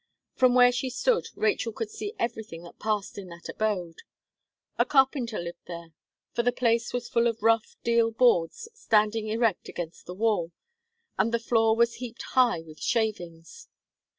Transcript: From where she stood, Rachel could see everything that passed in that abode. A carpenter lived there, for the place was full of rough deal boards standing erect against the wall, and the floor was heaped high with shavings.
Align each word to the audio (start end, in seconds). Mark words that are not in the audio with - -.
From 0.33 0.55
where 0.55 0.71
she 0.71 0.89
stood, 0.89 1.27
Rachel 1.35 1.71
could 1.71 1.91
see 1.91 2.15
everything 2.17 2.63
that 2.63 2.79
passed 2.79 3.19
in 3.19 3.27
that 3.29 3.47
abode. 3.47 3.99
A 4.79 4.83
carpenter 4.83 5.37
lived 5.37 5.67
there, 5.67 5.93
for 6.33 6.41
the 6.41 6.51
place 6.51 6.91
was 6.91 7.07
full 7.07 7.27
of 7.27 7.43
rough 7.43 7.75
deal 7.83 8.09
boards 8.09 8.67
standing 8.73 9.27
erect 9.27 9.69
against 9.69 10.07
the 10.07 10.15
wall, 10.15 10.53
and 11.19 11.31
the 11.31 11.37
floor 11.37 11.75
was 11.75 11.97
heaped 11.97 12.23
high 12.31 12.61
with 12.61 12.79
shavings. 12.81 13.67